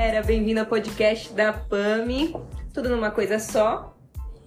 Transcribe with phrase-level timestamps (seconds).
[0.00, 2.32] Era bem-vindo ao podcast da PAMI,
[2.72, 3.98] tudo numa coisa só.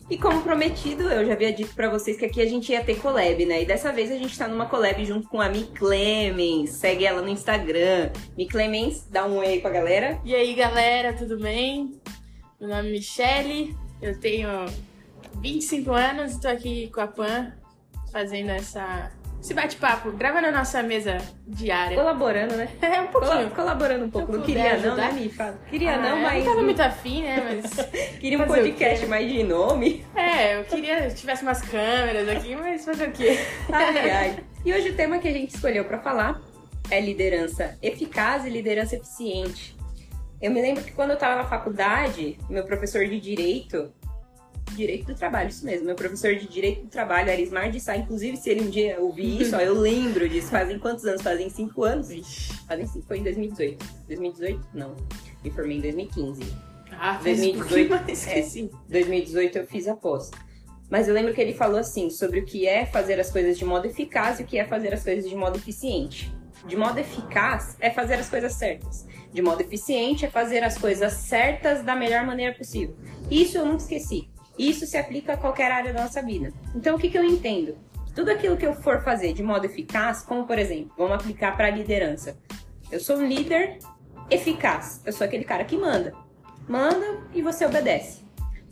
[0.09, 3.01] E como prometido, eu já havia dito para vocês que aqui a gente ia ter
[3.01, 3.61] collab, né?
[3.61, 6.69] E dessa vez a gente tá numa collab junto com a Mi Clemens.
[6.69, 8.11] Segue ela no Instagram.
[8.37, 10.21] Mi Clemens, dá um oi aí pra galera.
[10.23, 11.99] E aí, galera, tudo bem?
[12.57, 14.47] Meu nome é Michele, eu tenho
[15.41, 17.51] 25 anos e tô aqui com a Pan
[18.09, 21.97] fazendo essa esse bate-papo, gravando a nossa mesa diária.
[21.97, 22.69] Colaborando, né?
[22.81, 23.31] É, um pouquinho.
[23.33, 24.31] Cola- colaborando um pouco.
[24.31, 25.11] Não queria não, ajudar.
[25.13, 25.29] né, Mi?
[25.29, 25.59] Fala.
[25.69, 26.45] Queria Ah, não, eu mas...
[26.45, 27.59] Não tava muito afim, né?
[27.63, 27.87] Mas.
[28.19, 30.05] Queria um fazer podcast mais de nome.
[30.15, 33.37] É, eu queria que tivesse umas câmeras aqui, mas fazer o quê?
[33.71, 34.39] Ai, ai.
[34.63, 36.39] E hoje o tema que a gente escolheu pra falar
[36.91, 39.75] é liderança eficaz e liderança eficiente.
[40.39, 43.91] Eu me lembro que quando eu tava na faculdade, meu professor de direito,
[44.75, 48.37] direito do trabalho, isso mesmo, meu professor de direito do trabalho, Arismar de Sá, inclusive
[48.37, 50.49] se ele um dia ouvir isso, ó, eu lembro disso.
[50.49, 51.21] Fazem quantos anos?
[51.21, 52.07] Fazem cinco anos?
[52.67, 53.85] Fazem cinco, foi em 2018.
[54.07, 54.67] 2018?
[54.73, 54.95] Não.
[55.43, 56.41] Me formei em 2015.
[56.91, 57.67] Ah, faz um 2018.
[57.67, 58.41] pouquinho mais que É.
[58.43, 58.69] sim.
[58.89, 60.29] 2018 eu fiz a pós.
[60.89, 63.63] Mas eu lembro que ele falou assim sobre o que é fazer as coisas de
[63.63, 66.31] modo eficaz e o que é fazer as coisas de modo eficiente.
[66.67, 69.07] De modo eficaz é fazer as coisas certas.
[69.33, 72.95] De modo eficiente é fazer as coisas certas da melhor maneira possível.
[73.31, 74.29] Isso eu nunca esqueci.
[74.57, 76.53] Isso se aplica a qualquer área da nossa vida.
[76.75, 77.77] Então o que, que eu entendo?
[78.13, 81.67] Tudo aquilo que eu for fazer de modo eficaz, como por exemplo, vamos aplicar para
[81.67, 82.37] a liderança.
[82.91, 83.79] Eu sou um líder
[84.29, 85.01] eficaz.
[85.05, 86.13] Eu sou aquele cara que manda.
[86.67, 88.21] Manda e você obedece.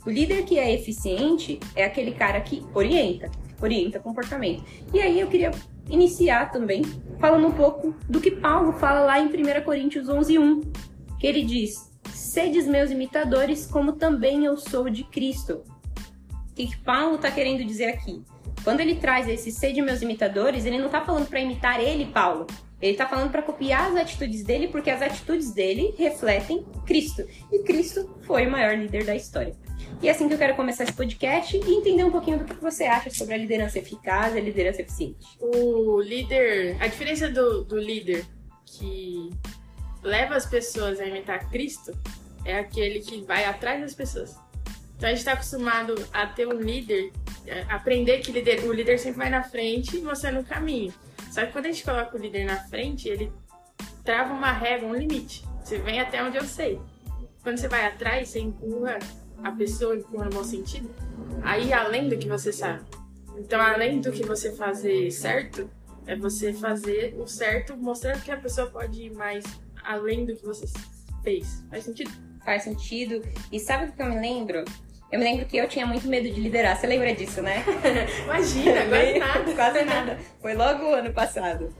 [0.04, 4.64] O líder que é eficiente é aquele cara que orienta, orienta comportamento.
[4.92, 5.50] E aí eu queria
[5.90, 6.82] iniciar também
[7.18, 10.62] falando um pouco do que Paulo fala lá em 1 Coríntios 11:1,
[11.18, 15.64] que ele diz: "Sedes meus imitadores, como também eu sou de Cristo".
[16.50, 18.22] O que, que Paulo está querendo dizer aqui?
[18.62, 22.46] Quando ele traz esse sede meus imitadores, ele não está falando para imitar ele, Paulo.
[22.80, 27.26] Ele está falando para copiar as atitudes dele, porque as atitudes dele refletem Cristo.
[27.52, 29.54] E Cristo foi o maior líder da história.
[30.02, 32.54] E é assim que eu quero começar esse podcast e entender um pouquinho do que
[32.54, 35.26] você acha sobre a liderança eficaz e a liderança eficiente.
[35.38, 36.76] O líder.
[36.80, 38.24] A diferença do, do líder
[38.64, 39.30] que
[40.02, 41.92] leva as pessoas a imitar Cristo
[42.44, 44.36] é aquele que vai atrás das pessoas.
[44.96, 47.12] Então a gente está acostumado a ter um líder,
[47.46, 50.92] é, aprender que líder- o líder sempre vai na frente mostrando o caminho.
[51.30, 53.32] Só que quando a gente coloca o líder na frente, ele
[54.04, 55.44] trava uma régua, um limite.
[55.62, 56.80] Você vem até onde eu sei.
[57.42, 58.98] Quando você vai atrás, você empurra
[59.42, 60.90] a pessoa, empurra no bom sentido,
[61.42, 62.84] aí além do que você sabe.
[63.38, 65.70] Então, além do que você fazer certo,
[66.06, 69.44] é você fazer o certo, mostrando que a pessoa pode ir mais
[69.84, 70.66] além do que você
[71.22, 71.64] fez.
[71.70, 72.10] Faz sentido?
[72.44, 73.22] Faz sentido.
[73.50, 74.64] E sabe o que eu me lembro?
[75.10, 76.78] Eu me lembro que eu tinha muito medo de liderar.
[76.78, 77.64] Você lembra disso, né?
[78.24, 79.54] Imagina, quase nada.
[79.54, 80.18] Quase nada.
[80.40, 81.74] Foi logo o ano passado.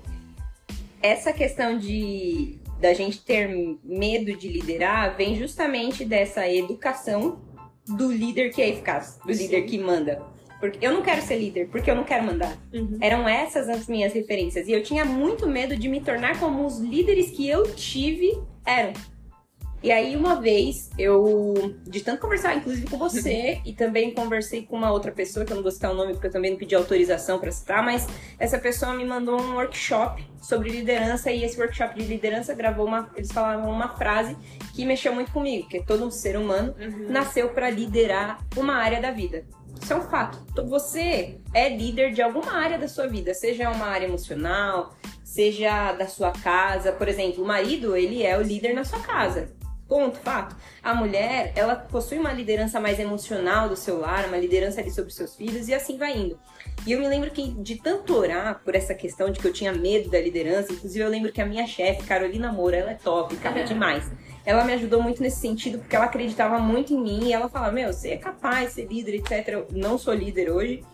[1.03, 3.49] Essa questão de da gente ter
[3.85, 7.41] medo de liderar vem justamente dessa educação
[7.87, 9.43] do líder que é eficaz, do Sim.
[9.43, 10.23] líder que manda.
[10.61, 12.55] Porque eu não quero ser líder, porque eu não quero mandar.
[12.73, 12.99] Uhum.
[13.01, 14.69] Eram essas as minhas referências.
[14.69, 18.93] E eu tinha muito medo de me tornar como os líderes que eu tive eram.
[19.83, 24.77] E aí, uma vez, eu, de tanto conversar, inclusive com você, e também conversei com
[24.77, 26.75] uma outra pessoa, que eu não vou citar o nome porque eu também não pedi
[26.75, 28.07] autorização para citar, mas
[28.39, 33.11] essa pessoa me mandou um workshop sobre liderança, e esse workshop de liderança gravou uma.
[33.17, 34.37] Eles falavam uma frase
[34.75, 37.07] que mexeu muito comigo, que todo ser humano Uhum.
[37.11, 39.47] nasceu para liderar uma área da vida.
[39.81, 40.39] Isso é um fato.
[40.51, 44.95] Então, Você é líder de alguma área da sua vida, seja uma área emocional,
[45.25, 46.93] seja da sua casa.
[46.93, 49.51] Por exemplo, o marido, ele é o líder na sua casa.
[49.91, 50.55] Ponto, fato.
[50.81, 55.13] A mulher, ela possui uma liderança mais emocional do seu lar, uma liderança ali sobre
[55.13, 56.39] seus filhos e assim vai indo.
[56.87, 59.73] E eu me lembro que de tanto orar por essa questão de que eu tinha
[59.73, 63.35] medo da liderança, inclusive eu lembro que a minha chefe, Carolina Moura, ela é top,
[63.39, 64.09] cara, demais.
[64.47, 67.73] Ela me ajudou muito nesse sentido porque ela acreditava muito em mim e ela falava:
[67.73, 69.49] Meu, você é capaz de ser líder, etc.
[69.49, 70.85] Eu não sou líder hoje,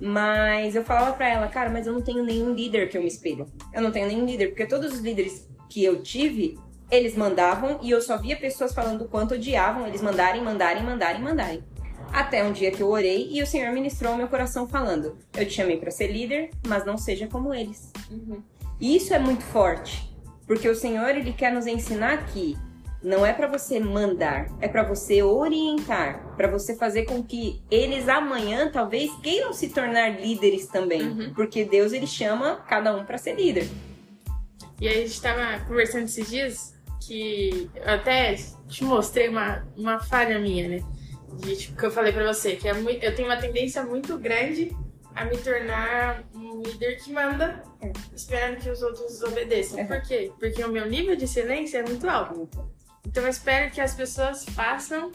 [0.00, 3.08] mas eu falava pra ela: Cara, mas eu não tenho nenhum líder que eu me
[3.08, 3.48] espelho.
[3.74, 6.56] Eu não tenho nenhum líder, porque todos os líderes que eu tive,
[6.90, 11.20] eles mandavam e eu só via pessoas falando o quanto odiavam eles mandarem, mandarem, mandarem,
[11.22, 11.64] mandarem.
[12.12, 15.44] Até um dia que eu orei e o Senhor ministrou ao meu coração falando: Eu
[15.46, 17.92] te chamei pra ser líder, mas não seja como eles.
[18.10, 18.40] Uhum.
[18.80, 20.08] E isso é muito forte,
[20.46, 22.56] porque o Senhor ele quer nos ensinar que
[23.02, 28.08] não é pra você mandar, é pra você orientar, pra você fazer com que eles
[28.08, 31.32] amanhã talvez queiram se tornar líderes também, Uhum.
[31.34, 33.68] porque Deus ele chama cada um pra ser líder.
[34.80, 38.34] E aí a gente tava conversando esses dias que até
[38.68, 40.84] te mostrei uma, uma falha minha, né?
[41.40, 44.16] De, tipo, que eu falei pra você, que é muito, eu tenho uma tendência muito
[44.18, 44.74] grande
[45.14, 47.90] a me tornar um líder que manda, É.
[48.14, 49.80] esperando que os outros obedeçam.
[49.80, 49.86] Uhum.
[49.86, 50.30] Por quê?
[50.38, 52.48] Porque o meu nível de excelência é muito alto.
[53.06, 55.10] Então eu espero que as pessoas façam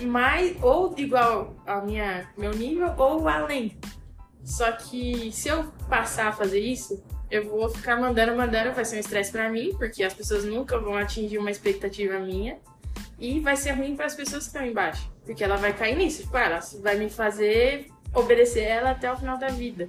[0.00, 3.78] mais ou igual ao minha, meu nível ou além.
[4.42, 8.96] Só que se eu passar a fazer isso, eu vou ficar mandando, mandando, vai ser
[8.96, 12.58] um estresse para mim, porque as pessoas nunca vão atingir uma expectativa minha.
[13.18, 16.22] E vai ser ruim para as pessoas que estão embaixo, porque ela vai cair nisso.
[16.22, 19.88] Tipo, ela vai me fazer obedecer ela até o final da vida.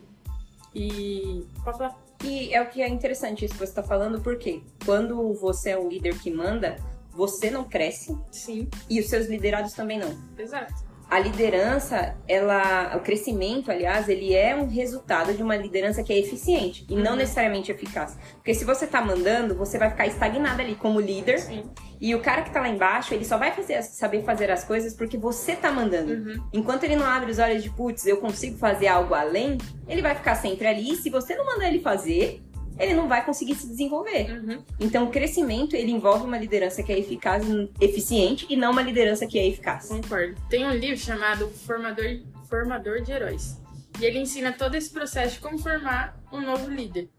[0.75, 1.45] E.
[1.63, 1.97] Pode falar.
[2.23, 5.77] E é o que é interessante isso que você está falando, porque quando você é
[5.77, 6.75] o líder que manda,
[7.09, 8.15] você não cresce.
[8.31, 8.69] Sim.
[8.89, 10.15] E os seus liderados também não.
[10.37, 16.13] Exato a liderança, ela, o crescimento, aliás, ele é um resultado de uma liderança que
[16.13, 17.17] é eficiente e não uhum.
[17.17, 18.17] necessariamente eficaz.
[18.35, 21.39] Porque se você tá mandando, você vai ficar estagnado ali como líder.
[21.39, 21.69] Sim.
[21.99, 24.93] E o cara que tá lá embaixo, ele só vai fazer, saber fazer as coisas
[24.93, 26.13] porque você tá mandando.
[26.13, 26.43] Uhum.
[26.53, 29.57] Enquanto ele não abre os olhos de putz, eu consigo fazer algo além,
[29.89, 30.93] ele vai ficar sempre ali.
[30.93, 32.41] E se você não mandar ele fazer,
[32.79, 34.31] ele não vai conseguir se desenvolver.
[34.31, 34.63] Uhum.
[34.79, 37.43] Então, o crescimento, ele envolve uma liderança que é eficaz,
[37.79, 39.87] eficiente, e não uma liderança que é eficaz.
[39.87, 40.35] Concordo.
[40.49, 43.59] Tem um livro chamado Formador, Formador de Heróis.
[43.99, 47.09] E ele ensina todo esse processo de como formar um novo líder.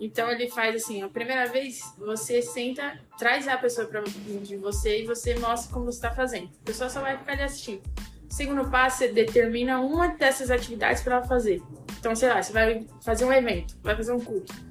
[0.00, 5.02] Então ele faz assim, a primeira vez você senta, traz a pessoa para de você
[5.02, 6.48] e você mostra como você está fazendo.
[6.62, 7.82] A pessoa só vai ficar ali assistindo.
[8.30, 11.60] segundo passo, você determina uma dessas atividades para ela fazer.
[11.98, 14.69] Então, sei lá, você vai fazer um evento, vai fazer um culto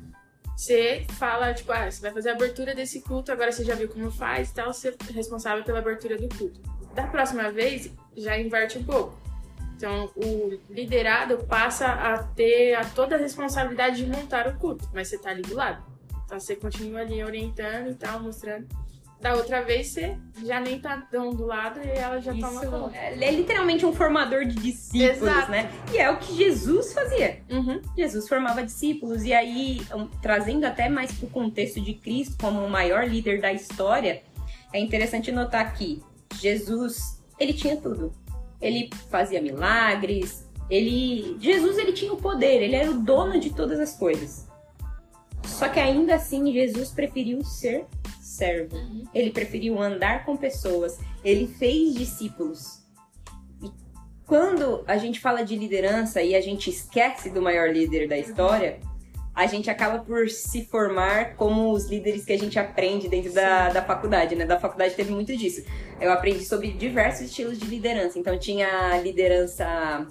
[0.60, 3.88] você fala, tipo, ah, você vai fazer a abertura desse culto, agora você já viu
[3.88, 6.60] como faz e tal, você é responsável pela abertura do culto.
[6.94, 9.18] Da próxima vez, já inverte um pouco.
[9.78, 15.08] Então, o liderado passa a ter a toda a responsabilidade de montar o culto, mas
[15.08, 15.82] você tá ali do lado.
[16.26, 18.68] Então, você continua ali orientando e tal, mostrando
[19.22, 22.66] da outra vez você já nem tá tão do lado e ela já Isso, toma
[22.66, 22.96] conta.
[22.96, 25.52] É, é literalmente um formador de discípulos, Exato.
[25.52, 25.70] né?
[25.94, 27.42] E é o que Jesus fazia.
[27.50, 27.82] Uhum.
[27.98, 29.24] Jesus formava discípulos.
[29.24, 29.82] E aí,
[30.22, 34.24] trazendo até mais pro contexto de Cristo como o maior líder da história,
[34.72, 36.02] é interessante notar que
[36.36, 38.14] Jesus, ele tinha tudo.
[38.62, 41.36] Ele fazia milagres, ele...
[41.42, 44.48] Jesus, ele tinha o poder, ele era o dono de todas as coisas.
[45.44, 47.86] Só que ainda assim, Jesus preferiu ser
[48.40, 48.78] servo.
[49.14, 50.98] Ele preferiu andar com pessoas.
[51.24, 52.84] Ele fez discípulos.
[53.62, 53.70] E
[54.26, 58.80] quando a gente fala de liderança e a gente esquece do maior líder da história,
[59.36, 63.70] a gente acaba por se formar como os líderes que a gente aprende dentro da,
[63.70, 64.46] da faculdade, né?
[64.46, 65.64] Da faculdade teve muito disso.
[66.00, 68.18] Eu aprendi sobre diversos estilos de liderança.
[68.20, 70.08] Então tinha liderança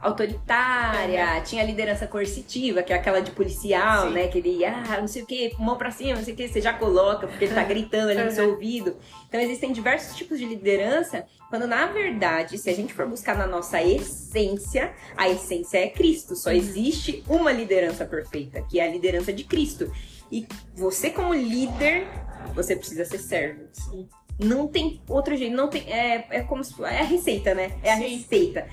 [0.00, 4.14] autoritária, tinha liderança coercitiva, que é aquela de policial, Sim.
[4.14, 4.28] né?
[4.28, 6.60] Que ele, ah, não sei o que, mão pra cima, não sei o que, você
[6.60, 8.96] já coloca, porque ele tá gritando ali no seu ouvido.
[9.28, 13.46] Então existem diversos tipos de liderança, quando na verdade, se a gente for buscar na
[13.46, 16.34] nossa essência, a essência é Cristo.
[16.34, 16.56] Só uhum.
[16.56, 19.92] existe uma liderança perfeita, que é a liderança de Cristo.
[20.32, 22.06] E você, como líder,
[22.54, 23.62] você precisa ser servo.
[23.72, 24.08] Sim.
[24.38, 25.82] Não tem outro jeito, não tem.
[25.92, 26.82] É, é como se.
[26.82, 27.72] É a receita, né?
[27.82, 28.16] É a Sim.
[28.16, 28.66] receita.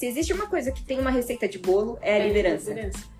[0.00, 2.74] Se existe uma coisa que tem uma receita de bolo, é a é liderança.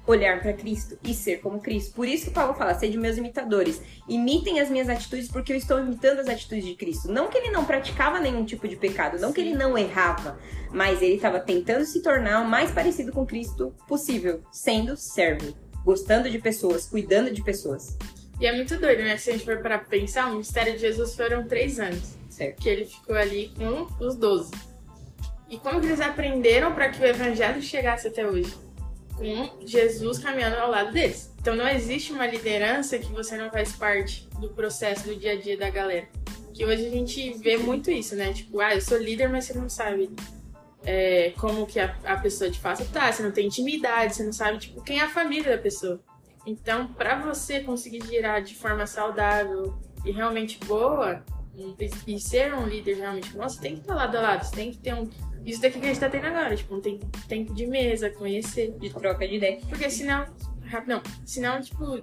[0.07, 1.93] Olhar para Cristo e ser como Cristo.
[1.93, 3.83] Por isso que Paulo fala: sede meus imitadores.
[4.09, 7.13] Imitem as minhas atitudes, porque eu estou imitando as atitudes de Cristo.
[7.13, 10.41] Não que ele não praticava nenhum tipo de pecado, não que ele não errava,
[10.73, 15.55] mas ele estava tentando se tornar o mais parecido com Cristo possível, sendo servo,
[15.85, 17.95] gostando de pessoas, cuidando de pessoas.
[18.41, 19.19] E é muito doido, né?
[19.19, 22.15] Se a gente for para pensar, o mistério de Jesus foram três anos.
[22.31, 22.63] Certo.
[22.63, 24.70] Que ele ficou ali com os doze.
[25.51, 28.55] E como que eles aprenderam para que o evangelho chegasse até hoje?
[29.17, 31.35] Com Jesus caminhando ao lado deles.
[31.41, 35.37] Então não existe uma liderança que você não faz parte do processo do dia a
[35.37, 36.09] dia da galera.
[36.55, 38.33] Que hoje a gente vê muito isso, né?
[38.33, 40.11] Tipo, ah, eu sou líder, mas você não sabe
[40.85, 44.33] é, como que a, a pessoa de fato tá, você não tem intimidade, você não
[44.33, 46.01] sabe, tipo, quem é a família da pessoa.
[46.47, 51.23] Então, para você conseguir girar de forma saudável e realmente boa,
[51.55, 54.57] e, e ser um líder realmente bom, você tem que estar lado a lado, você
[54.57, 55.09] tem que ter um
[55.45, 58.73] isso daqui que a gente tá tendo agora, tipo, um tempo, tempo de mesa, conhecer.
[58.79, 59.59] De troca de ideia.
[59.69, 60.27] Porque senão.
[60.87, 62.01] Não, senão, tipo,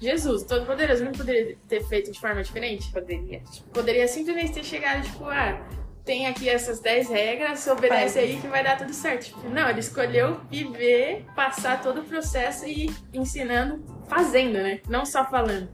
[0.00, 2.90] Jesus, todo poderoso, não poderia ter feito de forma diferente?
[2.90, 3.40] Poderia.
[3.40, 5.64] Tipo, poderia simplesmente ter chegado, tipo, ah,
[6.04, 9.26] tem aqui essas 10 regras, obedece aí que vai dar tudo certo.
[9.26, 14.80] Tipo, não, ele escolheu viver, passar todo o processo e ir ensinando, fazendo, né?
[14.88, 15.68] Não só falando.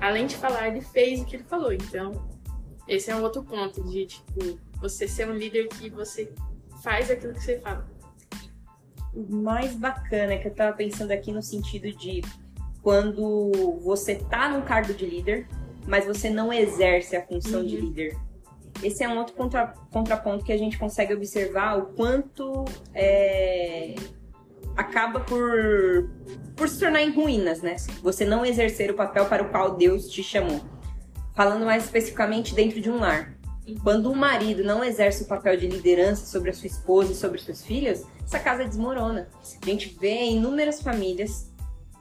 [0.00, 1.72] Além de falar, ele fez o que ele falou.
[1.72, 2.28] Então,
[2.88, 6.32] esse é um outro ponto de, tipo, você ser um líder que você
[6.82, 7.88] faz aquilo que você fala.
[9.14, 12.22] O mais bacana é que eu tava pensando aqui no sentido de
[12.82, 13.50] quando
[13.82, 15.48] você tá num cargo de líder,
[15.86, 17.66] mas você não exerce a função uhum.
[17.66, 18.16] de líder.
[18.82, 23.96] Esse é um outro contra, contraponto que a gente consegue observar o quanto é,
[24.76, 26.08] acaba por,
[26.54, 27.74] por se tornar em ruínas, né?
[28.02, 30.60] Você não exercer o papel para o qual Deus te chamou
[31.38, 33.37] falando mais especificamente dentro de um lar.
[33.76, 37.40] Quando o marido não exerce o papel de liderança sobre a sua esposa e sobre
[37.40, 39.28] seus filhos, essa casa desmorona.
[39.62, 41.50] A gente vê inúmeras famílias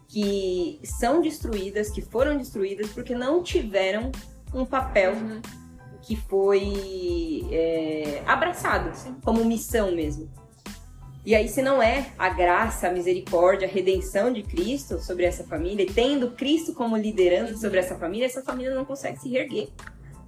[0.08, 4.12] que são destruídas, que foram destruídas porque não tiveram
[4.54, 5.42] um papel Uhum.
[6.02, 8.92] que foi é, abraçado
[9.24, 10.30] como missão mesmo.
[11.26, 15.44] E aí, se não é a graça, a misericórdia, a redenção de Cristo sobre essa
[15.44, 19.68] família, e tendo Cristo como liderança sobre essa família, essa família não consegue se reerguer.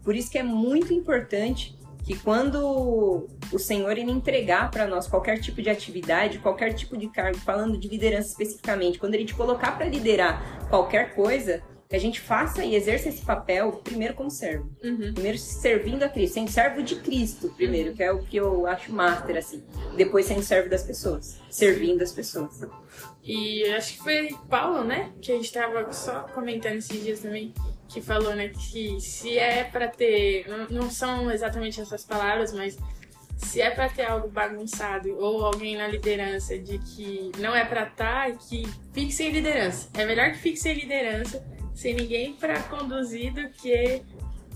[0.03, 5.39] Por isso que é muito importante que quando o Senhor ele entregar para nós qualquer
[5.39, 9.77] tipo de atividade, qualquer tipo de cargo, falando de liderança especificamente, quando ele te colocar
[9.77, 14.69] para liderar qualquer coisa, que a gente faça e exerça esse papel primeiro como servo.
[14.83, 15.11] Uhum.
[15.11, 18.93] Primeiro servindo a Cristo, sendo servo de Cristo, primeiro, que é o que eu acho
[18.93, 19.63] master, assim.
[19.97, 22.61] Depois sendo servo das pessoas, servindo as pessoas.
[23.23, 25.11] E acho que foi Paulo, né?
[25.19, 27.55] Que a gente tava só comentando esses dias também,
[27.89, 30.45] que falou, né, que se é pra ter.
[30.69, 32.77] não- são exatamente essas palavras, mas
[33.37, 37.83] se é pra ter algo bagunçado ou alguém na liderança de que não é pra
[37.83, 39.89] estar, que fique sem liderança.
[39.95, 41.43] É melhor que fique sem liderança,
[41.73, 44.01] sem ninguém pra conduzir do que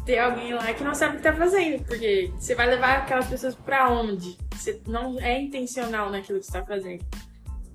[0.06, 1.84] ter alguém lá que não sabe o que tá fazendo.
[1.86, 4.38] Porque você vai levar aquelas pessoas pra onde?
[4.54, 7.04] Você não é intencional naquilo que você tá fazendo.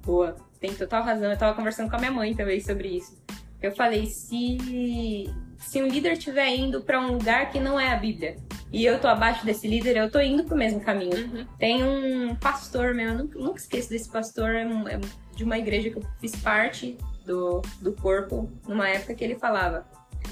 [0.05, 1.31] Boa, tem total razão.
[1.31, 3.17] Eu tava conversando com a minha mãe também sobre isso.
[3.62, 7.97] Eu falei, se, se um líder estiver indo pra um lugar que não é a
[7.97, 8.37] Bíblia,
[8.73, 11.17] e eu tô abaixo desse líder, eu tô indo pro mesmo caminho.
[11.17, 11.47] Uhum.
[11.59, 14.99] Tem um pastor meu, eu nunca, nunca esqueço desse pastor, é um- é
[15.35, 19.87] de uma igreja que eu fiz parte do, do corpo, numa época que ele falava: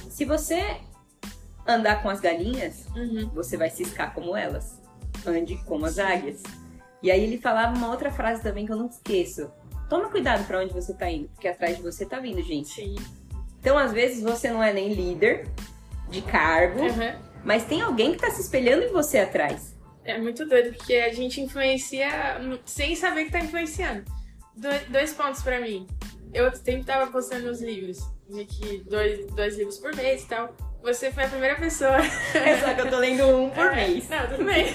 [0.09, 0.76] se você
[1.66, 3.28] andar com as galinhas, Uhum.
[3.35, 4.80] você vai ciscar como elas.
[5.26, 6.42] Ande como as águias.
[7.02, 9.50] E aí ele falava uma outra frase também que eu não esqueço.
[9.88, 12.68] Toma cuidado pra onde você tá indo, porque atrás de você tá vindo gente.
[12.68, 12.97] Sim.
[13.60, 15.48] Então, às vezes, você não é nem líder
[16.08, 17.12] de cargo, Uhum.
[17.44, 19.75] mas tem alguém que tá se espelhando em você atrás.
[20.04, 22.08] É muito doido, porque a gente influencia
[22.64, 24.04] sem saber que tá influenciando.
[24.56, 25.86] Do- dois pontos pra mim.
[26.32, 27.98] Eu sempre tava postando nos livros,
[28.30, 30.54] de que dois, dois livros por mês e tal.
[30.82, 31.96] Você foi a primeira pessoa.
[32.34, 34.08] É só que eu tô lendo um por É, mês.
[34.08, 34.66] Não, tudo bem.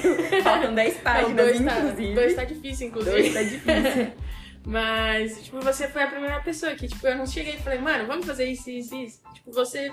[0.43, 2.13] Faltam 10 Não, páginas, dois, tá, inclusive.
[2.15, 3.15] dois tá difícil, inclusive.
[3.21, 4.11] Dois tá difícil.
[4.65, 8.05] Mas, tipo, você foi a primeira pessoa que, tipo, eu não cheguei e falei, mano,
[8.05, 9.21] vamos fazer isso, isso, isso.
[9.33, 9.91] Tipo, você,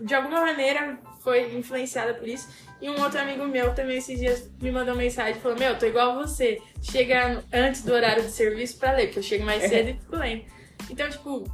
[0.00, 2.48] de alguma maneira, foi influenciada por isso.
[2.80, 5.86] E um outro amigo meu também esses dias me mandou mensagem e falou, meu, tô
[5.86, 6.62] igual a você.
[6.80, 10.16] Chega antes do horário de serviço pra ler, porque eu chego mais cedo e fico
[10.16, 10.44] lendo.
[10.90, 11.44] Então, tipo,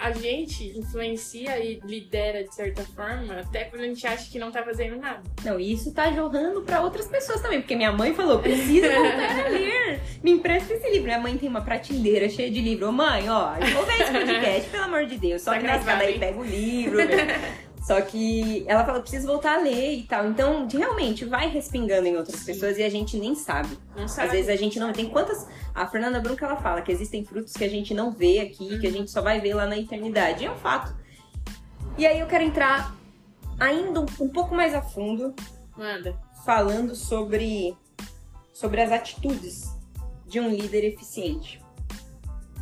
[0.00, 4.50] a gente influencia e lidera de certa forma, até quando a gente acha que não
[4.50, 5.22] tá fazendo nada.
[5.44, 9.46] Não, e isso tá jorrando pra outras pessoas também, porque minha mãe falou, precisa voltar
[9.46, 10.00] a ler.
[10.22, 11.04] Me empresta esse livro.
[11.06, 12.88] Minha mãe tem uma prateleira cheia de livro.
[12.88, 15.42] Ô mãe, ó, eu vou ver esse podcast, pelo amor de Deus.
[15.42, 16.98] Só Tá que na escada aí pega o livro.
[17.90, 20.28] Só que ela falou, preciso voltar a ler e tal.
[20.28, 22.46] Então, realmente, vai respingando em outras Sim.
[22.46, 23.76] pessoas e a gente nem sabe.
[23.96, 24.28] Não sabe.
[24.28, 25.48] Às vezes a gente não tem quantas.
[25.74, 28.86] A Fernanda Brunca ela fala que existem frutos que a gente não vê aqui, que
[28.86, 30.44] a gente só vai ver lá na eternidade.
[30.44, 30.94] E é um fato.
[31.98, 32.94] E aí eu quero entrar
[33.58, 35.34] ainda um, um pouco mais a fundo,
[35.76, 36.16] Manda.
[36.46, 37.76] falando sobre,
[38.54, 39.68] sobre as atitudes
[40.28, 41.60] de um líder eficiente.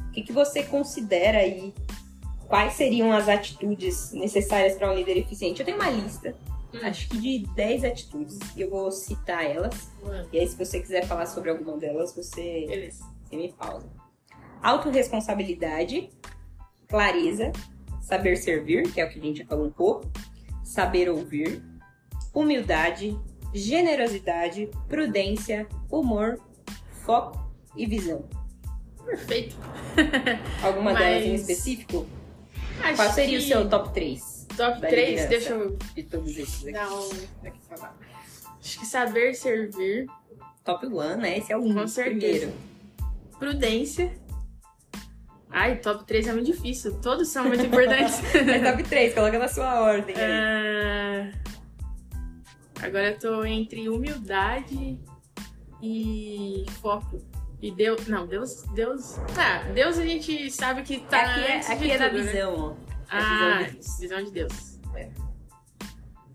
[0.09, 1.75] O que, que você considera aí?
[2.49, 5.61] Quais seriam as atitudes necessárias para um líder eficiente?
[5.61, 6.35] Eu tenho uma lista,
[6.73, 6.79] Hum.
[6.83, 9.91] acho que de 10 atitudes, e eu vou citar elas.
[10.03, 10.27] Manda.
[10.33, 13.05] E aí, se você quiser falar sobre alguma delas, você, Beleza.
[13.25, 13.87] você me pausa.
[14.63, 16.09] Autoresponsabilidade,
[16.89, 17.53] clareza,
[18.01, 20.11] saber servir, que é o que a gente já falou um pouco,
[20.65, 21.63] saber ouvir,
[22.35, 23.19] humildade,
[23.55, 26.41] generosidade, prudência, humor,
[27.05, 28.25] foco e visão.
[29.05, 29.57] Perfeito.
[30.63, 32.07] Alguma Mas- delas em específico?
[32.83, 35.09] Acho Qual seria o seu top 3 top da 3?
[35.09, 35.29] liderança?
[35.29, 36.79] Deixa eu de todos esses aqui?
[36.79, 37.77] um.
[37.77, 37.97] Falar.
[38.61, 40.07] Acho que saber servir,
[40.65, 41.39] Top 1, né?
[41.39, 42.19] Esse é o Com certeza.
[42.19, 42.53] primeiro.
[43.39, 44.13] prudência.
[45.51, 47.01] Ai, top 3 é muito difícil.
[47.01, 48.21] Todos são muito importantes.
[48.35, 50.15] É top 3, coloca na sua ordem.
[50.15, 50.23] aí.
[50.23, 51.33] Ah,
[52.83, 54.99] Agora eu tô entre humildade
[55.83, 57.21] e foco.
[57.61, 58.07] E Deus.
[58.07, 58.63] Não, Deus.
[58.75, 59.17] Deus.
[59.35, 61.21] Tá, Deus a gente sabe que tá.
[61.21, 62.33] aqui é, aqui de é da tudo, né?
[62.33, 62.89] visão, ó.
[63.11, 63.99] É a Ah, visão de Deus.
[64.01, 64.79] visão de Deus.
[64.95, 65.09] É.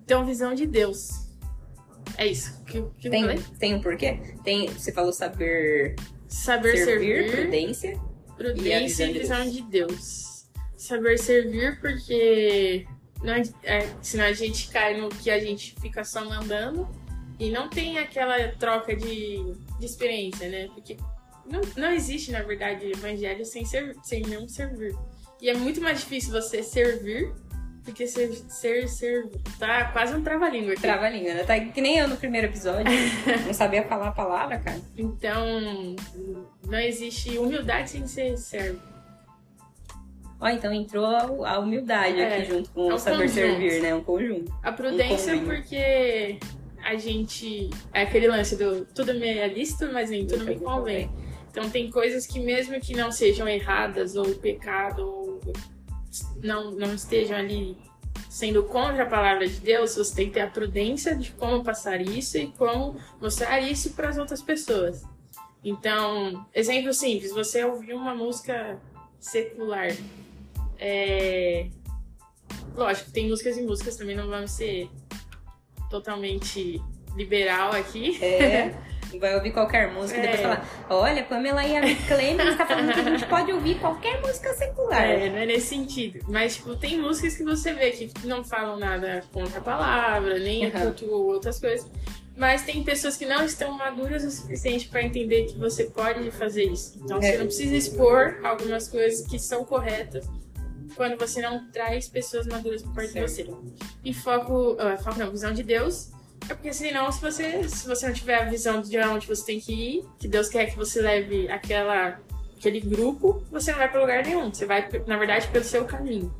[0.03, 1.09] Então, visão de Deus.
[2.17, 2.61] É isso.
[2.65, 3.39] Que, que Tem, falei?
[3.59, 4.19] tem um porquê?
[4.43, 5.95] Tem, você falou saber
[6.27, 8.01] Saber servir, servir, prudência.
[8.27, 9.53] E prudência visão e de visão Deus.
[9.53, 10.45] de Deus.
[10.75, 12.85] Saber servir porque
[13.23, 16.87] não, é- é, senão a gente cai no que a gente fica só mandando
[17.39, 20.67] e não tem aquela troca de, de experiência, né?
[20.73, 20.97] Porque
[21.45, 24.95] não, não existe, na verdade, evangelho sem, ser, sem não servir.
[25.41, 27.33] E é muito mais difícil você servir
[27.83, 30.81] Porque ser, ser, ser tá quase um trava-língua aqui.
[30.81, 31.43] Trava-língua, né?
[31.43, 32.85] Tá que nem eu no primeiro episódio.
[33.45, 34.79] não sabia falar a palavra, cara.
[34.97, 35.45] Então,
[36.65, 38.79] não existe humildade sem ser servo.
[40.39, 41.05] Ó, então entrou
[41.45, 43.33] a, humildade É, aqui junto com é um o saber conjunto.
[43.33, 43.95] servir, né?
[43.95, 44.53] Um conjunto.
[44.63, 46.39] A prudência, Um porque
[46.83, 47.69] a gente.
[47.93, 51.09] É aquele lance do tudo me é lícito, mas nem tudo me convém.
[51.53, 55.39] Então, tem coisas que, mesmo que não sejam erradas, ou pecado, ou
[56.41, 57.77] não, não estejam ali
[58.27, 62.01] sendo contra a palavra de Deus, você tem que ter a prudência de como passar
[62.01, 65.03] isso e como mostrar isso para as outras pessoas.
[65.63, 68.81] Então, exemplo simples: você ouviu uma música
[69.19, 69.95] secular.
[70.79, 71.67] É...
[72.75, 74.89] Lógico, tem músicas e músicas também, não vamos ser
[75.91, 76.81] totalmente
[77.15, 78.17] liberal aqui.
[78.23, 78.73] É.
[79.19, 80.43] Vai ouvir qualquer música e depois É.
[80.43, 84.53] falar: Olha, Pamela e a Clemens tá falando que a gente pode ouvir qualquer música
[84.53, 85.03] secular.
[85.03, 86.19] É, não é nesse sentido.
[86.27, 90.65] Mas, tipo, tem músicas que você vê que não falam nada contra a palavra, nem
[90.65, 91.09] Uhum.
[91.11, 91.89] outras coisas.
[92.35, 96.63] Mas tem pessoas que não estão maduras o suficiente para entender que você pode fazer
[96.63, 96.99] isso.
[97.03, 97.21] Então, É.
[97.31, 100.25] você não precisa expor algumas coisas que são corretas
[100.95, 103.47] quando você não traz pessoas maduras por perto de você.
[104.03, 106.09] E foco, ah, foco não, visão de Deus.
[106.49, 109.59] É porque senão, se você, se você não tiver a visão de onde você tem
[109.59, 112.19] que ir, que Deus quer que você leve aquela,
[112.57, 114.53] aquele grupo, você não vai para lugar nenhum.
[114.53, 116.33] Você vai, na verdade, pelo seu caminho.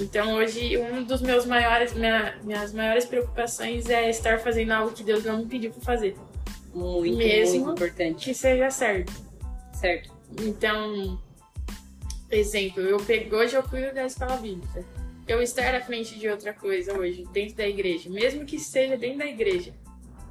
[0.00, 5.04] Então, hoje, um dos meus maiores, minha- minhas maiores preocupações é estar fazendo algo que
[5.04, 6.16] Deus não me pediu para fazer.
[6.74, 8.24] Muito, Mesmo muito importante.
[8.24, 9.12] Que seja certo.
[9.74, 10.10] Certo.
[10.40, 11.20] Então,
[12.30, 14.82] exemplo, eu pego, hoje eu cuido da escola bíblica.
[15.26, 19.18] Eu estar à frente de outra coisa hoje, dentro da igreja, mesmo que seja dentro
[19.18, 19.72] da igreja,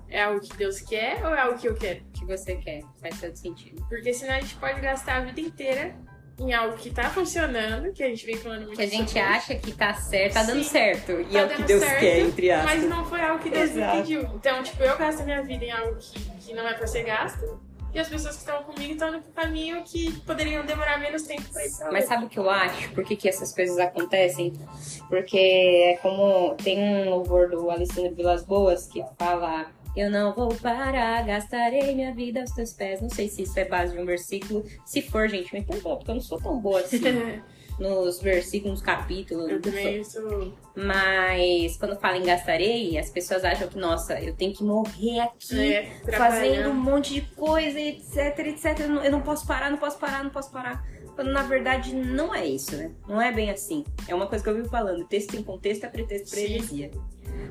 [0.09, 2.01] é algo que Deus quer ou é algo que eu quero?
[2.01, 2.81] O que você quer.
[3.01, 3.85] Faz todo sentido.
[3.87, 5.95] Porque senão a gente pode gastar a vida inteira
[6.37, 9.19] em algo que tá funcionando, que a gente vem falando muito Que a gente sobre,
[9.21, 10.69] acha que tá certo, tá dando Sim.
[10.69, 11.11] certo.
[11.21, 12.73] E Tá é o que dando Deus certo, quer, entre aspas.
[12.79, 13.95] mas não foi algo que Deus Exato.
[13.95, 14.21] me pediu.
[14.35, 17.03] Então, tipo, eu gasto a minha vida em algo que, que não é pra ser
[17.03, 17.61] gasto,
[17.93, 21.61] e as pessoas que estão comigo estão no caminho que poderiam demorar menos tempo pra
[21.77, 22.91] pra Mas sabe o que eu acho?
[22.91, 24.53] Por que, que essas coisas acontecem?
[25.09, 29.67] Porque é como tem um louvor do Alessandro Vilas Boas que fala.
[29.95, 33.01] Eu não vou parar, gastarei minha vida aos teus pés.
[33.01, 34.63] Não sei se isso é base de um versículo.
[34.85, 37.01] Se for, gente, me perdoa, porque eu não sou tão boa assim
[37.81, 39.49] nos versículos, nos capítulos.
[39.49, 40.53] Eu também sou.
[40.75, 45.73] Mas quando fala em gastarei, as pessoas acham que, nossa, eu tenho que morrer aqui
[45.73, 48.79] É, fazendo um monte de coisa, etc, etc.
[48.79, 50.85] Eu não, eu não posso parar, não posso parar, não posso parar.
[51.15, 52.91] Quando na verdade não é isso, né?
[53.07, 53.83] Não é bem assim.
[54.07, 56.91] É uma coisa que eu vivo falando: texto sem contexto é pretexto para heresia.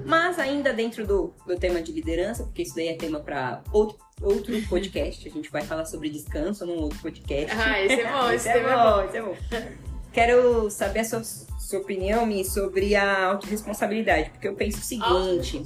[0.05, 3.99] Mas ainda dentro do, do tema de liderança, porque isso daí é tema para outro,
[4.23, 7.55] outro podcast, a gente vai falar sobre descanso num outro podcast.
[7.57, 9.90] Ah, esse é bom, esse Esse é tema é bom, esse é bom.
[10.13, 15.63] Quero saber a sua, sua opinião, Mi, sobre a autorresponsabilidade, porque eu penso o seguinte: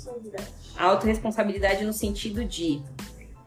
[0.76, 2.82] a autorresponsabilidade no sentido de.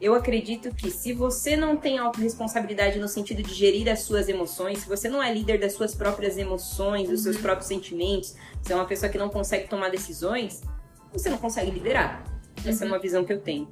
[0.00, 4.78] Eu acredito que se você não tem autorresponsabilidade no sentido de gerir as suas emoções,
[4.80, 7.42] se você não é líder das suas próprias emoções, dos seus Uhum.
[7.42, 10.62] próprios sentimentos, você é uma pessoa que não consegue tomar decisões,
[11.12, 12.22] você não consegue liderar.
[12.64, 12.92] Essa é Uhum.
[12.92, 13.66] uma visão que eu tenho.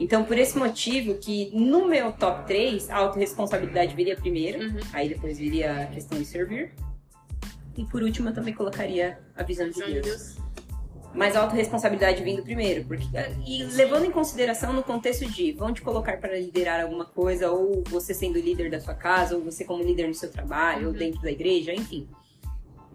[0.00, 4.80] Então, por esse motivo que no meu top 3, a autorresponsabilidade viria primeiro, Uhum.
[4.94, 6.72] aí depois viria a questão de servir.
[7.76, 10.06] E por último, eu também colocaria a visão de Deus.
[10.06, 10.36] Deus.
[11.14, 12.84] Mas a autorresponsabilidade vindo primeiro.
[12.84, 13.04] Porque,
[13.46, 17.82] e levando em consideração no contexto de vão te colocar para liderar alguma coisa, ou
[17.88, 20.98] você sendo líder da sua casa, ou você como líder no seu trabalho, ou Uhum.
[20.98, 22.08] dentro da igreja, enfim.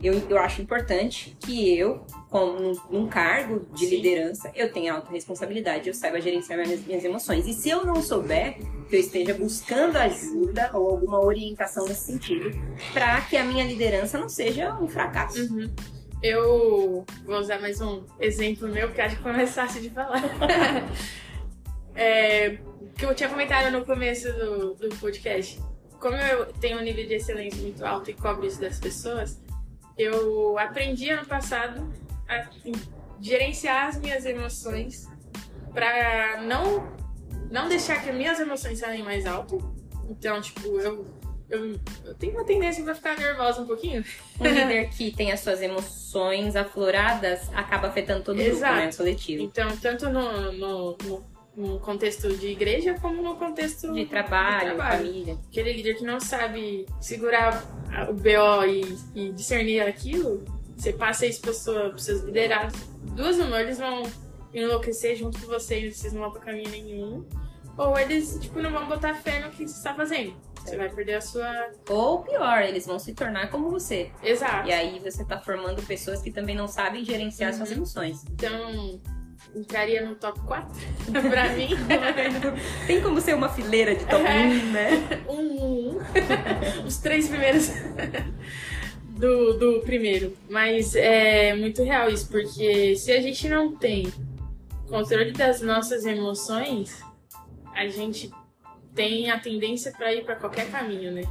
[0.04, 3.96] Eu, eu acho importante que eu, como num, num cargo de Sim.
[3.96, 7.48] liderança, eu tenha autorresponsabilidade, eu saiba gerenciar minhas, minhas emoções.
[7.48, 8.58] E se eu não souber,
[8.90, 12.52] que eu esteja buscando ajuda ou alguma orientação nesse sentido,
[12.94, 15.42] para que a minha liderança não seja um fracasso.
[15.42, 15.74] Uhum.
[16.22, 20.22] Eu vou usar mais um exemplo meu, que acho que foi mais fácil de falar.
[21.96, 22.58] é,
[22.98, 25.62] que eu tinha comentado no começo do, do podcast.
[26.00, 29.40] Como eu tenho um nível de excelência muito alto e cobro isso das pessoas,
[29.98, 31.92] eu aprendi ano passado
[32.28, 32.48] a
[33.22, 35.08] gerenciar as minhas emoções
[35.74, 36.88] para não,
[37.52, 39.58] não deixar que as minhas emoções saem mais alto.
[40.10, 41.06] Então, tipo, eu,
[41.50, 44.04] eu, eu tenho uma tendência pra ficar nervosa um pouquinho.
[44.40, 48.76] Um líder que tem as suas emoções afloradas acaba afetando todo o grupo, Exato.
[48.76, 48.90] né?
[48.90, 49.44] O coletivo.
[49.44, 54.76] Então, tanto no, no, no- no contexto de igreja, como no contexto De trabalho, de
[54.76, 54.98] trabalho.
[54.98, 55.38] família.
[55.50, 57.64] Aquele líder que não sabe segurar
[58.10, 60.44] o BO e, e discernir aquilo,
[60.76, 62.78] você passa isso para os seus liderados.
[63.16, 64.04] Duas uma, eles vão
[64.54, 67.26] enlouquecer junto com você e vocês não vão para caminho nenhum.
[67.78, 70.34] Ou eles, tipo, não vão botar fé no que você está fazendo.
[70.64, 71.70] Você vai perder a sua.
[71.90, 74.12] Ou pior, eles vão se tornar como você.
[74.24, 74.68] Exato.
[74.68, 77.76] E aí você tá formando pessoas que também não sabem gerenciar suas Uhum.
[77.78, 78.24] emoções.
[78.32, 79.00] Então,
[79.54, 80.74] entraria no top 4
[81.30, 81.70] pra mim.
[82.88, 84.48] Tem como ser uma fileira de top É.
[84.48, 84.90] 1, né?
[85.28, 86.86] um, um, um.
[86.86, 87.70] Os três primeiros
[89.10, 90.36] do, do primeiro.
[90.50, 94.12] Mas é muito real isso, porque se a gente não tem
[94.88, 97.02] controle das nossas emoções,
[97.74, 98.32] a gente
[98.94, 101.24] tem a tendência pra ir pra qualquer caminho, né?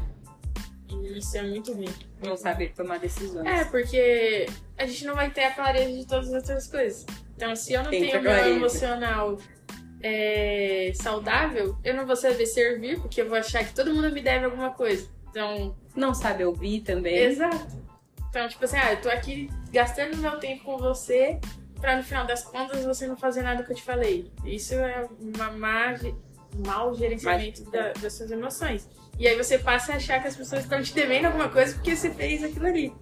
[0.91, 1.89] E isso é muito ruim.
[2.23, 3.47] Não saber tomar decisões.
[3.47, 4.47] É, porque
[4.79, 7.07] a gente não vai ter a clareza de todas as outras coisas.
[7.37, 9.39] Então, se eu não tenho meu emocional
[10.03, 14.21] é, saudável, eu não vou saber servir, porque eu vou achar que todo mundo me
[14.21, 15.09] deve alguma coisa.
[15.31, 17.17] Então, Não sabe ouvir também.
[17.17, 17.83] exato.
[18.31, 21.39] Então, tipo assim, ah, eu tô aqui gastando meu tempo com você
[21.81, 24.31] pra no final das contas você não fazer nada que eu te falei.
[24.45, 25.95] Isso é uma má,
[26.67, 28.89] mau gerenciamento da- das suas emoções.
[29.19, 31.95] E aí você passa a achar que as pessoas estão te devendo alguma coisa porque
[31.95, 32.93] você fez aquilo ali.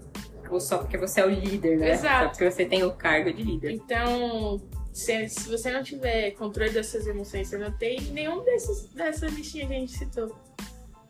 [0.52, 1.92] Ou só porque você é o líder, né?
[1.92, 2.24] Exato.
[2.24, 3.72] Só porque você tem o cargo de líder.
[3.72, 4.60] Então,
[4.92, 9.26] se, se você não tiver controle das suas emoções, você não tem nenhum desses, dessa
[9.26, 10.36] listinha que a gente citou.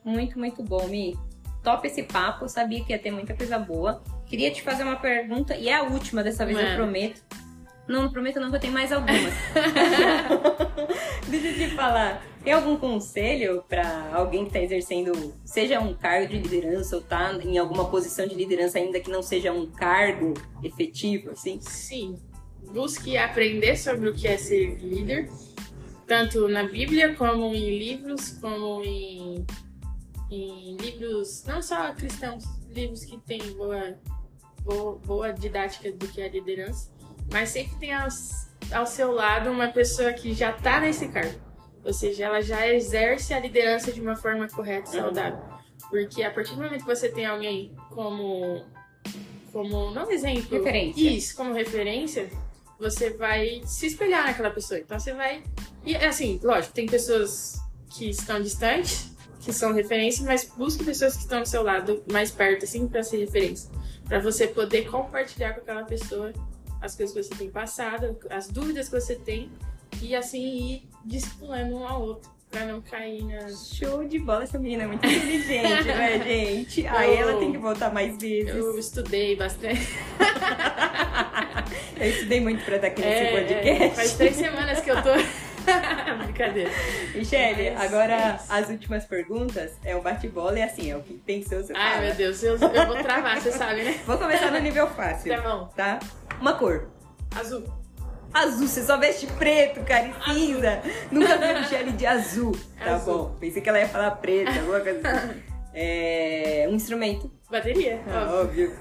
[0.04, 1.18] Muito, muito bom, Mi.
[1.62, 4.02] Top esse papo, sabia que ia ter muita coisa boa.
[4.26, 6.76] Queria te fazer uma pergunta, e é a última dessa vez, eu Mano.
[6.76, 7.22] prometo.
[7.86, 9.34] Não, não prometo não, que eu tenho mais algumas.
[11.28, 12.31] Deixa eu te falar.
[12.42, 17.34] Tem algum conselho pra alguém que tá exercendo, seja um cargo de liderança ou tá
[17.34, 21.60] em alguma posição de liderança ainda que não seja um cargo efetivo, assim?
[21.60, 22.18] Sim,
[22.72, 25.30] busque aprender sobre o que é ser líder,
[26.04, 29.46] tanto na Bíblia, como em livros, como em,
[30.28, 33.96] em livros, não só cristãos, livros que têm boa,
[34.64, 36.90] boa, boa didática do que é liderança,
[37.30, 41.51] mas sempre tem ao seu lado uma pessoa que já está nesse cargo.
[41.84, 45.04] Ou seja, ela já exerce a liderança de uma forma correta e Uhum.
[45.04, 45.40] saudável.
[45.90, 48.62] Porque a partir do momento que você tem alguém como,
[49.52, 51.10] como não exemplo, Referência.
[51.10, 52.30] isso, como referência,
[52.78, 54.80] você vai se espelhar naquela pessoa.
[54.80, 55.42] Então você vai.
[55.84, 61.22] E assim, lógico, tem pessoas que estão distantes, que são referência, mas busque pessoas que
[61.22, 63.68] estão do seu lado, mais perto, assim, para ser referência.
[64.06, 66.32] Para você poder compartilhar com aquela pessoa
[66.80, 69.50] as coisas que você tem passado, as dúvidas que você tem,
[70.00, 70.40] e assim
[70.74, 73.48] ir discipulando um ao outro, para não cair na.
[73.48, 76.86] Show de bola, essa menina é muito inteligente, né, gente?
[76.86, 78.54] Aí Eu- ela tem que voltar mais vezes.
[78.54, 79.88] Eu estudei bastante.
[81.98, 83.68] Eu estudei muito pra estar aqui nesse É, podcast.
[83.84, 85.10] é, faz três semanas que eu tô.
[86.24, 86.70] Brincadeira.
[87.14, 88.46] Michele, Mas agora é isso.
[88.52, 92.06] as últimas perguntas é um bate-bola e assim, é o que pensou você Ai, fala.
[92.06, 94.00] meu Deus, eu, eu vou travar, você sabe, né?
[94.04, 95.66] Vou começar no nível fácil, Tá bom.
[95.76, 96.00] tá?
[96.40, 96.88] Uma cor.
[97.38, 97.62] Azul.
[98.32, 100.82] Azul, você só veste preto, cara, e cinza.
[101.10, 102.52] Nunca vi a Michele de azul.
[102.78, 103.18] Tá Azul.
[103.18, 105.42] bom, pensei que ela ia falar preto, alguma coisa assim.
[105.74, 108.02] É, um instrumento, Bateria.
[108.06, 108.76] ah, óbvio.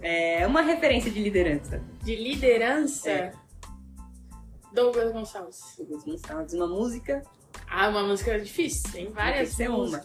[0.00, 1.82] É, uma referência de liderança.
[2.04, 3.10] De liderança.
[3.10, 3.32] É.
[4.72, 5.74] Douglas Gonçalves.
[5.76, 7.24] Douglas Gonçalves, uma música.
[7.68, 8.88] Ah, uma música difícil.
[8.92, 10.00] Tem várias ser uma.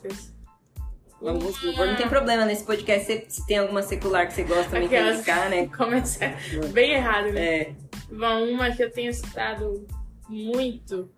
[1.31, 1.85] Música.
[1.85, 4.97] Não tem problema nesse podcast se, se tem alguma secular que você gosta também quer
[4.99, 5.67] Aquelas- indicar, né?
[5.77, 6.33] Começa
[6.73, 7.45] bem errado, né?
[7.45, 7.75] É,
[8.11, 9.87] Bom, uma que eu tenho escutado
[10.27, 11.09] muito.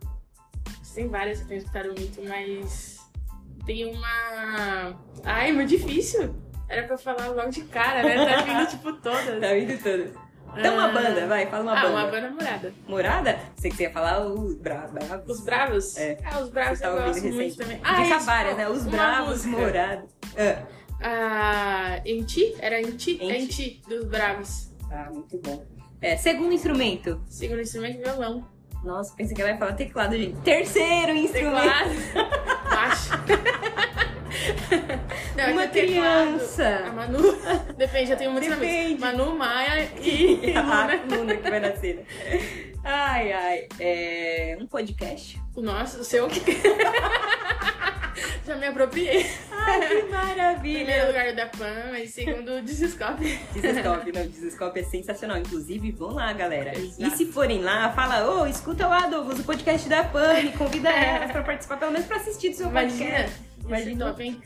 [0.94, 3.00] Tem várias que eu tenho escutado muito, mas.
[3.65, 4.96] Tem uma.
[5.24, 6.36] Ai, é muito difícil.
[6.70, 8.26] Era pra eu falar logo de cara, né?
[8.26, 9.39] Tá vindo tipo todas.
[9.41, 10.25] tá indo tudo.
[10.58, 10.91] Então uma Ah.
[10.91, 11.89] banda, vai, fala uma ah, banda.
[11.94, 12.74] uma banda morada.
[12.88, 13.39] Morada?
[13.58, 15.30] Sei que você ia falar os Bra- Bravos.
[15.39, 15.98] Os Bravos?
[15.98, 16.18] É.
[16.24, 17.58] Ah, os Bravos eu gosto muito recente.
[17.58, 17.78] também.
[17.78, 18.70] Indica isso, várias, ó, né?
[18.70, 19.46] Os Bravos.
[19.46, 20.06] Morada.
[20.38, 20.63] Ah,
[21.02, 22.56] Ah, em ti?
[22.60, 23.18] Era em ti?
[23.22, 23.82] Em É em Ti.
[23.88, 24.72] dos Bravos.
[24.89, 25.63] tá, muito bom.
[26.02, 27.22] É, segundo instrumento.
[27.28, 28.48] Segundo instrumento, violão.
[28.84, 30.38] Nossa, pensei que ela ia falar teclado, gente.
[30.41, 31.63] Terceiro instrumento.
[32.13, 32.30] Teclado.
[32.70, 33.10] Baixo.
[35.46, 36.28] Não, é Uma é teclado.
[36.28, 36.84] criança.
[36.88, 37.20] A Manu.
[37.78, 38.78] Depende, eu tenho muitos Depende.
[38.86, 39.00] amigos.
[39.00, 41.02] Manu, Maia e a Luna.
[41.18, 41.96] Luna que vai nascer.
[41.96, 42.04] né?
[42.84, 43.68] Ai, ai.
[43.80, 45.42] É, um podcast.
[45.56, 46.28] O nosso, o seu.
[48.46, 49.26] Já me apropriei.
[49.52, 51.08] Ai, que Primeiro maravilha.
[51.08, 53.40] lugar da PAN, mas segundo o Desescope.
[53.54, 55.38] Desescope, não, Desescope é sensacional.
[55.40, 56.78] Inclusive, vão lá, galera.
[56.78, 57.04] Exato.
[57.14, 61.32] E se forem lá, fala, ô, escuta lá, Douglas, o podcast da PAN, convida elas
[61.32, 63.06] pra participar, pelo menos pra assistir do seu Imagina.
[63.10, 63.42] podcast.
[63.66, 63.92] Imagina.
[63.92, 64.06] Imagina.
[64.06, 64.42] top, hein?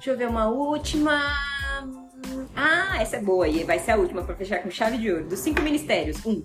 [0.00, 1.20] Deixa eu ver uma última.
[2.56, 5.26] Ah, essa é boa e vai ser a última pra fechar com chave de ouro.
[5.26, 6.24] Dos cinco ministérios.
[6.24, 6.42] Um.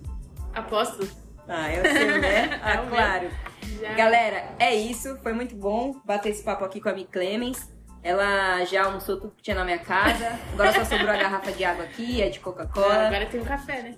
[0.54, 1.08] Apóstolo.
[1.48, 2.50] Ah, é o seu, né?
[2.62, 3.30] Ah, É claro.
[3.80, 3.94] Já.
[3.94, 5.16] Galera, é isso.
[5.22, 7.72] Foi muito bom bater esse papo aqui com a Mi Clemens.
[8.02, 10.38] Ela já almoçou tudo que tinha na minha casa.
[10.52, 13.06] Agora só sobrou a garrafa de água aqui, é de Coca-Cola.
[13.06, 13.94] Agora tem um café, né?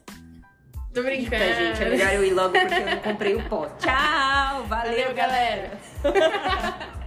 [0.94, 1.42] Tô brincando.
[1.42, 3.66] Eita, gente, é melhor eu ir logo porque eu não comprei o pó.
[3.80, 5.72] Tchau, valeu, Valeu, galera.